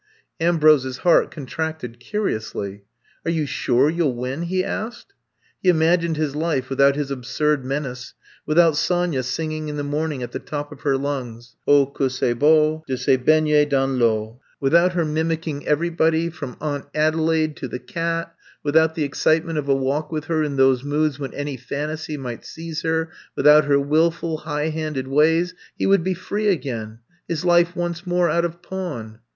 '* 0.25 0.39
Ambrose's 0.47 0.97
heart 1.05 1.29
contracted 1.29 1.99
curiously. 1.99 2.81
Are 3.23 3.29
you 3.29 3.45
sure 3.45 3.87
you 3.87 4.05
11 4.07 4.45
winf 4.45 4.45
he 4.47 4.63
asked. 4.63 5.13
He 5.61 5.69
imagined 5.69 6.17
his 6.17 6.35
life 6.35 6.71
without 6.71 6.95
his 6.95 7.11
absurd 7.11 7.63
menace, 7.63 8.15
without 8.43 8.75
Sonya 8.75 9.21
singing 9.21 9.67
in 9.67 9.77
the 9.77 9.83
morn 9.83 10.11
ing 10.13 10.23
at 10.23 10.31
the 10.31 10.39
top 10.39 10.71
of 10.71 10.81
her 10.81 10.97
lungs: 10.97 11.55
176 11.65 11.67
I'VE 11.67 11.69
COMB 11.69 11.69
TO 11.69 11.77
STAY 11.77 11.77
Oh, 11.77 11.85
que 11.95 12.09
s'est 12.09 12.39
beau 12.39 12.83
De 12.87 12.97
se 12.97 13.17
baigner 13.63 13.69
dans 13.69 13.99
I'eau. 14.01 14.39
Without 14.59 14.93
her 14.93 15.05
mimicking 15.05 15.67
everybody, 15.67 16.31
from 16.31 16.57
Aunt 16.59 16.85
Adelaide 16.95 17.55
to 17.57 17.67
the 17.67 17.77
cat— 17.77 18.33
^without 18.65 18.95
the 18.95 19.03
ex 19.03 19.19
citement 19.19 19.59
of 19.59 19.69
a 19.69 19.75
walk 19.75 20.11
with 20.11 20.25
her 20.25 20.41
in 20.41 20.55
those 20.55 20.83
moods 20.83 21.19
when 21.19 21.31
any 21.35 21.57
phantasy 21.57 22.17
might 22.17 22.43
seize 22.43 22.81
her— 22.81 23.11
with 23.35 23.45
out 23.45 23.65
her 23.65 23.79
wilful, 23.79 24.37
high 24.39 24.69
handed 24.69 25.07
ways, 25.07 25.53
he 25.77 25.85
would 25.85 26.03
be 26.03 26.15
free 26.15 26.47
again, 26.47 26.97
his 27.27 27.45
life 27.45 27.75
once 27.75 28.07
more 28.07 28.31
out 28.31 28.43
of 28.45 28.63
pawn. 28.63 29.19